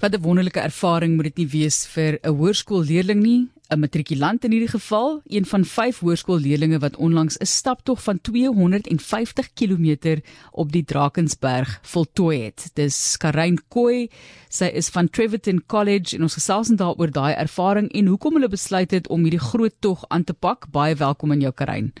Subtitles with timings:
[0.00, 4.50] Wat 'n wonderlike ervaring moet dit nie wees vir 'n hoërskoolleerling nie, 'n matrikulant in
[4.50, 10.20] hierdie geval, een van 5 hoërskoolleerlinge wat onlangs 'n staptog van 250 km
[10.52, 12.70] op die Drakensberg voltooi het.
[12.74, 14.08] Dis Karain Koi.
[14.48, 18.90] Sy is van Treverton College en ons gesels daaroor daai ervaring en hoekom hulle besluit
[18.90, 20.70] het om hierdie groot tog aan te pak.
[20.70, 21.92] Baie welkom in jou Karain.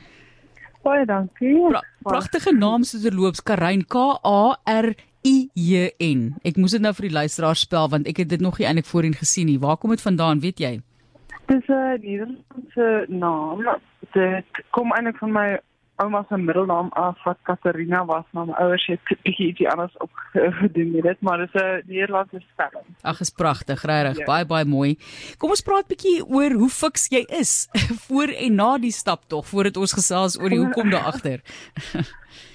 [0.82, 1.68] Baie dankie.
[1.68, 4.94] Pra pragtige naam soos verloops Karain K A R
[5.26, 6.36] I J N.
[6.44, 8.88] Ek moes dit nou vir die luisteraars spel want ek het dit nog nie eintlik
[8.88, 9.58] voorheen gesien nie.
[9.60, 10.80] Waar kom dit vandaan, weet jy?
[11.46, 13.66] Dis 'n Nederlandse naam.
[14.12, 15.48] Dit kom eintlik van my
[16.00, 20.92] ouma se middelnaam af wat Katarina was, maar my ouers het bietjie ietsie anders opgedoen
[20.94, 22.86] met dit, maar dis 'n Nederlandse spelling.
[23.02, 24.24] Ag, is pragtig, regtig, ja.
[24.24, 24.98] baie baie mooi.
[25.38, 27.68] Kom ons praat bietjie oor hoe fiks jy is
[28.06, 31.40] voor en na die stap tog, voordat ons gesels oor die hoekom daar agter.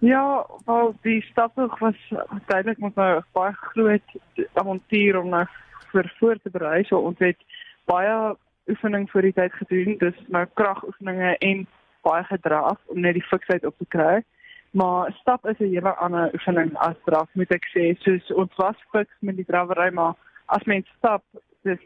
[0.00, 2.12] Ja, wel die staptog was
[2.46, 4.08] duidelik met 'n baie groot
[4.52, 5.48] avontuur om na
[5.92, 6.84] vir voor te berei.
[6.84, 7.36] So ons het
[7.84, 8.36] baie
[8.66, 11.66] oefening vir die tyd gedoen, dis nou kragoefeninge en
[12.02, 14.22] baie gedraf om net die fiksheid op te kry.
[14.70, 17.94] Maar stap is 'n hele ander oefening as draf, moet ek sê.
[17.98, 20.14] Soos ons was fiks met die drawery, maar
[20.46, 21.22] as mens stap,
[21.62, 21.80] dis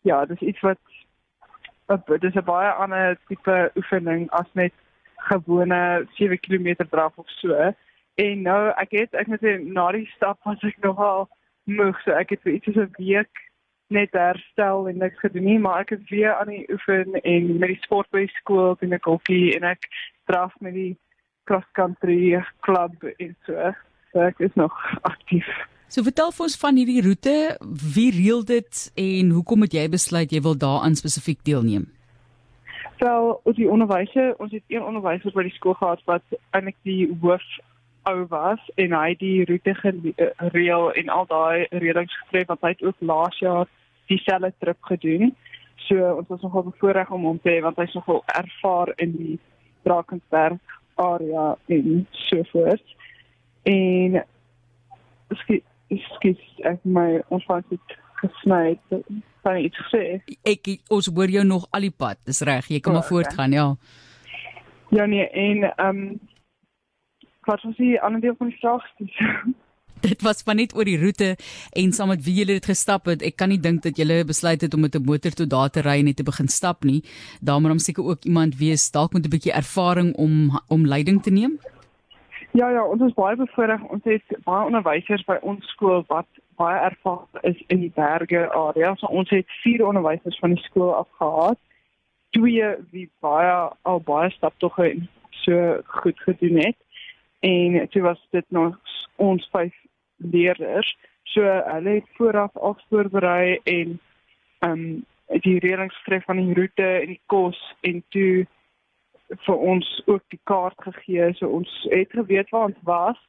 [0.00, 0.78] ja, dis iets wat
[2.20, 4.72] dis 'n baie ander tipe oefening as net
[5.30, 7.72] gewone 7 km draf of so.
[8.14, 11.28] En nou ek het ek moet sê na die stap was ek nogal
[11.68, 13.44] moeg, so ek het vir iets so 'n week
[13.88, 17.68] net herstel en niks gedoen nie, maar ek het weer aan die oefen en met
[17.68, 19.88] die sport by skool en ek hokkie en ek
[20.28, 20.96] draf met die
[21.48, 23.72] cross country klub en so.
[24.12, 25.48] So ek is nog aktief.
[25.88, 27.36] So vertel vir ons van hierdie roete,
[27.94, 31.88] wie reël dit en hoekom het jy besluit jy wil daaraan spesifiek deelneem?
[33.00, 37.08] Wel ons die onderwyser, ons het een onderwyser by die skool gehad wat eintlik die
[37.22, 37.44] hoof
[38.08, 43.04] ou was en hy die roete gereël en al daai reëlings getref wat hy ook
[43.10, 43.68] laas jaar
[44.08, 45.34] dieselfde trip gedoen.
[45.88, 49.38] So ons was nogal bevoorreg om hom te hê want hy's nogal ervaar in die
[49.86, 52.96] Drakensberg area en so voort.
[53.62, 54.22] En
[55.42, 57.64] skiet skiet ek my ons van
[58.20, 58.78] gesny
[59.42, 60.20] kan iets sê.
[60.42, 62.20] Ek ons hoor jou nog al die pad.
[62.28, 62.68] Dis reg.
[62.68, 63.68] Jy kan oh, maar voortgaan, ja.
[64.90, 66.20] Ja nee, en ehm um,
[67.48, 68.84] wat was die ander deel van die vraag?
[70.00, 71.34] dit was van net oor die roete
[71.72, 73.22] en saam met wie jy dit gestap het.
[73.26, 75.82] Ek kan nie dink dat jy besluit het om met 'n motor tot daar te
[75.82, 77.02] ry en net te begin stap nie.
[77.40, 81.22] Daar moet hom seker ook iemand wees dalk met 'n bietjie ervaring om om leiding
[81.22, 81.58] te neem.
[82.52, 83.82] Ja ja, ons is baie bevoorreg.
[83.82, 86.26] Ons het baie onderwysers by ons skool wat
[86.58, 88.94] baie ervaar is in die berge area.
[88.98, 91.58] So ons het vier onderwysers van die skool af gehad.
[92.36, 94.90] Twee wie baie al baie staptogge
[95.44, 96.76] so goed gedoen het.
[97.40, 98.78] En dit was dit nog
[99.16, 99.74] ons vyf
[100.16, 100.96] leerders.
[101.22, 104.00] So hulle het vooraf al voorberei en
[104.58, 105.04] ehm um,
[105.44, 108.46] die reëlings skryf van die roete en die kos en toe
[109.44, 111.32] vir ons ook die kaart gegee.
[111.36, 113.20] So ons het geweet waar ons was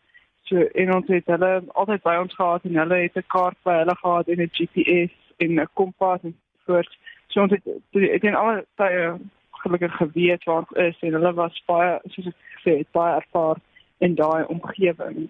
[0.50, 3.76] So en ons het hulle altyd by ons gehad en hulle het 'n kaart by
[3.82, 6.98] hulle gehad en 'n GPS en 'n kompas en voort.
[7.28, 9.18] So ons het dit in al tye
[9.62, 13.58] gelukkig geweet waar ons is en hulle was baie soos ek gesê het baie ervaar
[13.98, 15.30] in daai omgewing.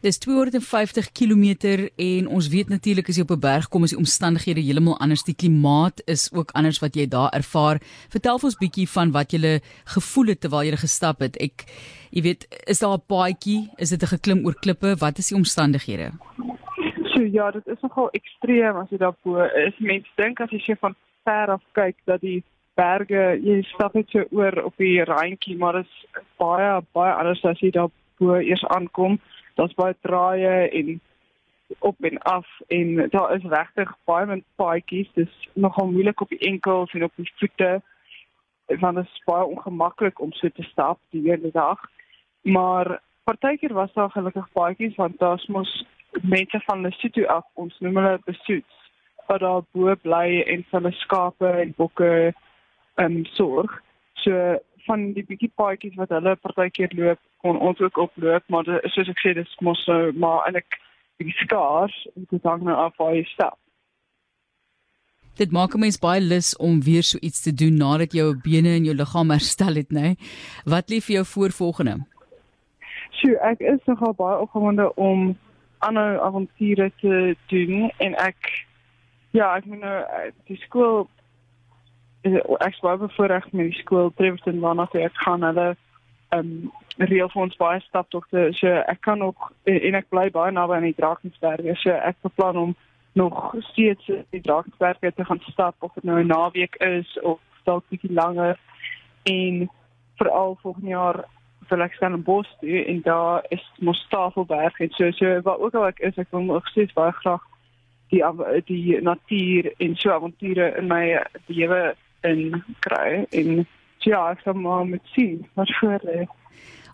[0.00, 1.44] Dis 250 km
[1.98, 5.24] en ons weet natuurlik as jy op 'n berg kom is die omstandighede heeltemal anders.
[5.26, 7.80] Die klimaat is ook anders wat jy daar ervaar.
[8.08, 11.36] Vertel ons bietjie van wat jy gevoel het terwyl jy gestap het.
[11.42, 11.64] Ek
[12.10, 13.70] jy weet, is daar 'n paadjie?
[13.76, 14.94] Is dit 'n geklim oor klippe?
[14.98, 16.12] Wat is die omstandighede?
[17.14, 19.74] So ja, dit is nogal ekstreem as jy daar bo is.
[19.78, 20.94] Mense dink as jy van
[21.24, 22.44] ver af kyk dat die
[22.76, 27.44] berge, jy stap net so oor op die randjie, maar dit is baie baie anders
[27.44, 29.18] as jy daar bo eers aankom
[29.58, 31.00] daar's baie draaie en
[31.84, 35.10] op en af en daar is regtig baie min paadjies.
[35.14, 37.80] Dis nogal moeilik op die enkels en op die voete
[38.80, 41.80] want dit is baie ongemaklik om so te stap die hele dag.
[42.42, 45.72] Maar partykeer was daar gelukkig paadjies want daar's mos
[46.22, 48.76] mense van Lesotho af ons noem hulle besoets
[49.28, 52.32] wat daar bo bly en hulle skape en bokke
[52.94, 53.82] en sorg.
[54.24, 54.56] So
[54.86, 59.08] van die bietjie paadjies wat hulle partykeer loop, kon ons ook oploop, maar dit, soos
[59.08, 60.78] ek sê, dis mos so maar eintlik
[61.18, 63.58] bietjie skaars en dit hang nou af waar jy stap.
[65.38, 68.74] Dit maak 'n mens baie lus om weer so iets te doen nadat jou bene
[68.74, 70.16] en jou liggaam herstel het, nê?
[70.64, 72.06] Wat lief vir jou voorvolgende?
[73.10, 75.38] Sjoe, ek is nogal baie opgewonde om
[75.78, 78.66] ander avonture te doen en ek
[79.30, 79.98] ja, ek moet nou
[80.46, 81.08] die skool
[82.60, 85.76] ek was bevoorreg met die skool Treverton waarna ek gaan hulle
[86.34, 88.48] um reël vir ons baie staptogte.
[88.58, 91.76] So ek kan nog en ek bly baie naby aan die Drakensberge.
[91.82, 92.76] So ek beplan om
[93.18, 97.84] nog steeds die Drakensberge te gaan stap of dit nou 'n naweek is of dalk
[97.88, 98.58] bietjie langer
[99.22, 99.70] en
[100.16, 101.24] veral volgende jaar
[101.68, 105.58] wil ek staan in Bos toe en daar is mos Tafelberg en so so wat
[105.58, 107.44] ook al ek is ek wil nog steeds baie graag
[108.08, 108.22] die
[108.64, 113.66] die natuur en so avonture in my lewe in kry en
[114.06, 116.26] ja ek sal maar met sien wat voor lê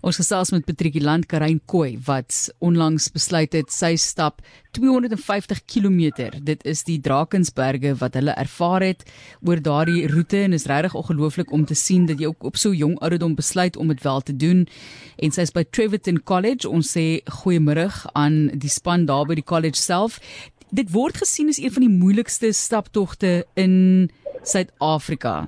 [0.04, 4.42] Ons gesels met Patrick Land Karain Koi wat onlangs besluit het sy stap
[4.76, 6.26] 250 km.
[6.44, 9.06] Dit is die Drakensberge wat hulle ervaar het
[9.48, 12.76] oor daardie roete en is regtig ongelooflik om te sien dat jy ook op so
[12.76, 14.66] jong ouderdom besluit om dit wel te doen.
[15.24, 16.68] En sy's by Treverton College.
[16.68, 20.18] Ons sê goeiemôre aan die span daar by die college self.
[20.68, 24.10] Dit word gesien as een van die moeilikste staptogte in
[24.44, 25.46] Suid-Afrika.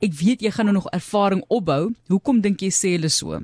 [0.00, 1.92] Ek weet jy gaan nou nog ervaring opbou.
[2.08, 3.42] Hoekom dink jy sê hulle so?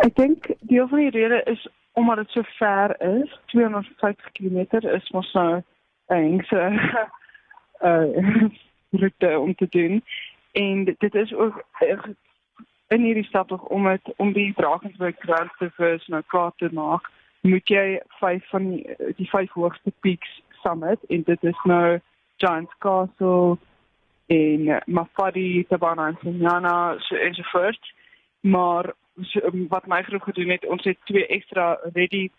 [0.00, 3.40] Ek dink deel van die rede is omdat dit so ver is.
[3.46, 5.62] 250 km is mos nou
[6.08, 6.56] 'n so
[7.90, 8.48] uh
[9.00, 10.02] route om te doen.
[10.52, 11.64] En dit is ook
[12.88, 17.10] in hierdie tog om het om die Drakensberg Grand te vers nou klaar te maak,
[17.40, 22.00] moet jy vyf van die, die vyf hoogste peaks summit en dit is nou
[22.36, 23.58] Giants Castle
[24.26, 27.70] en Mafadi, Tabana en Sinyana so.
[28.40, 28.94] Maar so, um,
[29.68, 32.30] wat my groep gedoen het, ons het twee ekstra ready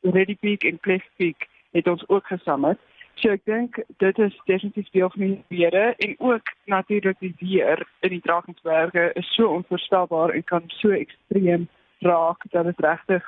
[0.00, 2.76] ready peak en cliff peak het ons ook gesamel.
[3.16, 7.80] So ek dink dit is definitief deel van die weer en ook natuurlik die weer
[8.04, 11.68] in die Drakensberge is so onvoorstelbaar en kan so ekstreem
[12.04, 13.24] raak dat dit regtig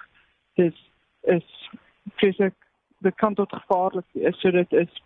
[0.61, 0.77] dis
[1.23, 1.71] is
[2.21, 2.55] fisiek
[3.01, 4.41] dit kan tot gevaarlik wees.
[4.41, 5.03] So dit is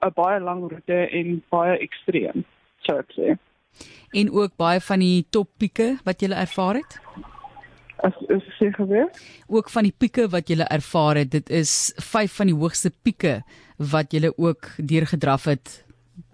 [0.00, 2.44] 'n baie lang roete en baie ekstreem,
[2.80, 3.38] sou ek sê
[4.12, 6.98] en ook baie van die toppieke wat jy ervaar het?
[8.02, 9.08] As is seker weer?
[9.46, 13.40] Ook van die pieke wat jy ervaar het, dit is 5 van die hoogste pieke
[13.78, 15.82] wat jy ook deurgedraf het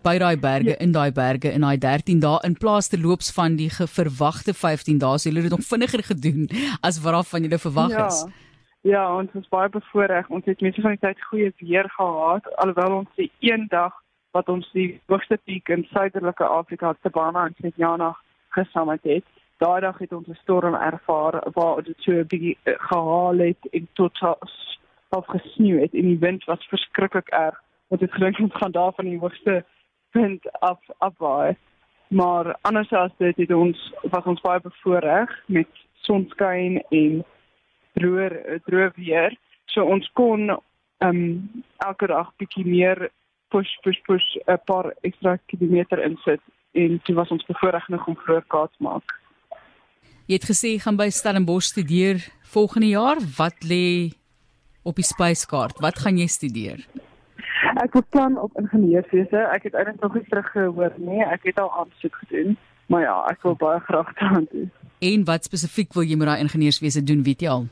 [0.03, 0.81] by daai berge ja.
[0.83, 4.99] in daai berge in daai 13 dae in plaas te loops van die verwagte 15
[5.03, 6.49] dae, so jy het dit nog vinniger gedoen
[6.83, 8.07] as wat van julle verwag ja.
[8.07, 8.25] is.
[8.87, 10.29] Ja, ons was baie bevoorreg.
[10.31, 13.93] Ons het mense van die tyd goeie weer gehad alhoewel ons die een dag
[14.39, 18.13] wat ons die hoogste piek in suiderlike Afrika, Tabana en Sint-Jana
[18.55, 19.27] gesamel het.
[19.59, 23.63] Daai dag het ons 'n storm ervaar waar dit so 'n bietjie eh, gehaal het
[23.73, 24.15] en tot
[25.11, 27.57] af gesneeu het en die wind was verskriklik erg.
[27.89, 29.65] Wat het gedink ons gaan daar van die hoogste
[30.11, 31.57] punt af afwaai.
[32.09, 37.25] Maar anders as dit het ons was ons baie bevoorreg met sonskyn en
[37.93, 39.37] droë droë weer.
[39.65, 43.11] So ons kon ehm um, elke dag bietjie meer
[43.53, 46.41] push push push 'n paar ekstra kilometer insit
[46.73, 49.19] en dit was ons bevoorreg genoeg om groot kaats maak.
[50.29, 53.17] Jy het gesê gaan by Stellenbosch studeer volgende jaar.
[53.37, 54.13] Wat lê
[54.83, 55.81] op die spyskaart?
[55.81, 56.85] Wat gaan jy studeer?
[57.83, 59.41] Ek beplan op ingenieurswese.
[59.55, 61.23] Ek het eintlik nog nie teruggehoor nie.
[61.25, 62.57] Ek het al aansoek gedoen,
[62.87, 64.71] maar ja, ek wil baie graag daaraan doen.
[64.99, 67.69] En wat spesifiek wil jy met daai ingenieurswese doen, weet jy al?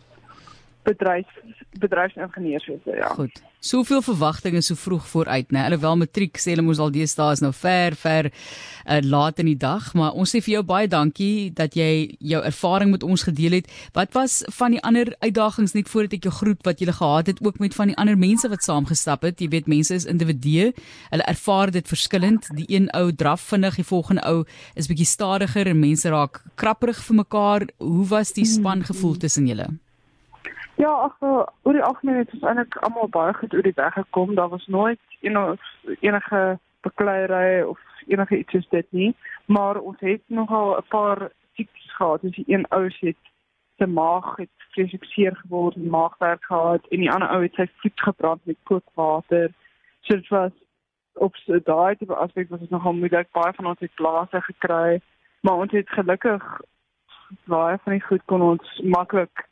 [0.86, 1.36] Bedryf
[1.82, 3.12] bedryfsingenieurswese, ja.
[3.18, 5.64] Goed soveel verwagtinge so vroeg vooruit, né?
[5.66, 9.58] Alhoewel matriek sê hulle mos al deesdae is nou ver ver uh, laat in die
[9.58, 13.58] dag, maar ons sê vir jou baie dankie dat jy jou ervaring met ons gedeel
[13.58, 13.70] het.
[13.96, 17.42] Wat was van die ander uitdagings net voordat ek jou groet wat jy gehad het
[17.42, 19.40] ook met van die ander mense wat saamgestap het?
[19.40, 20.72] Jy weet mense is individue.
[21.10, 22.50] Hulle ervaar dit verskillend.
[22.56, 24.44] Die een ou draf vinnig, die volgende ou
[24.78, 27.66] is bietjie stadiger en mense raak krapperig vir mekaar.
[27.82, 29.72] Hoe was die span gevoel tussen julle?
[30.76, 34.34] Ja, ag, oor die algemeen het ons eintlik almal baie goed oor die weg gekom.
[34.34, 35.56] Daar was nooit enige
[36.00, 39.14] enige bekleierery of enige iets soos dit nie,
[39.46, 42.20] maar ons het nogal 'n paar siektes gehad.
[42.20, 43.16] Dus die een ou het
[43.78, 48.00] sy maag het vreeslik seer geword, maagwerk gehad en die ander ou het sy voet
[48.00, 49.50] gebrand met kookwater.
[50.00, 50.52] So dit was
[51.14, 53.32] op so daai tipe aspek was dit nogal moeilik.
[53.32, 55.00] Baie van ons het blaasse gekry,
[55.40, 56.60] maar ons het gelukkig
[57.44, 59.48] baie van die goed kon ons maklik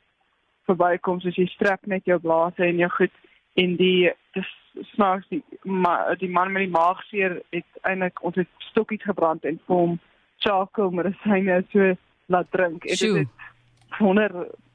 [0.68, 3.14] verbykom soos jy strek net jou blaas en jou goed
[3.60, 4.50] en die dis
[4.94, 9.60] snaaks die ma, die man met die maagseer het eintlik ons het stokkies gebrand en
[9.68, 9.98] vir hom
[10.42, 11.94] charcoal medisyne so
[12.32, 12.84] laat drink.
[12.84, 14.32] En dit het wonder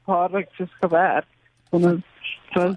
[0.08, 1.28] paarlik soos gewerk.
[1.70, 2.00] Wonder
[2.54, 2.74] so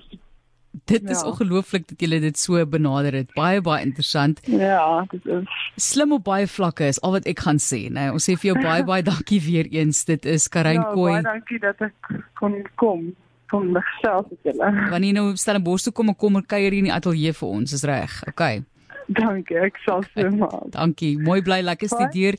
[0.86, 1.28] Dit is ja.
[1.28, 3.34] ongelooflik dat julle dit so benader het.
[3.34, 4.42] Baie baie interessant.
[4.52, 7.86] Ja, dit is slim op baie vlakke is al wat ek gaan sê.
[7.94, 10.04] Nou, ons sê vir jou baie baie dankie weer eens.
[10.10, 11.12] Dit is Karain ja, Koi.
[11.14, 13.14] Baie dankie dat ek kon kom.
[13.54, 14.70] Kom myself met julle.
[14.90, 17.74] Wanneer nou stel 'n bos toe kom, kom kuier hier in die ateljee vir ons.
[17.74, 18.24] Is reg.
[18.28, 18.64] OK.
[19.20, 20.70] Dankie, ek sal so maak.
[20.74, 21.14] Dankie.
[21.22, 22.38] Mooi bly lekker studeer.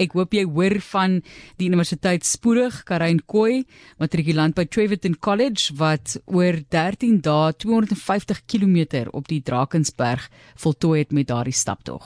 [0.00, 1.18] Ek hoop jy hoor van
[1.60, 3.64] die universiteit spoedig Karain Koi,
[4.02, 10.28] matrikulant by Treverton College wat oor 13 dae 250 km op die Drakensberg
[10.60, 12.04] voltooi het met daardie staptog.